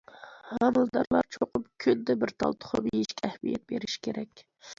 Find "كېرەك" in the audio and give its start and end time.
4.11-4.45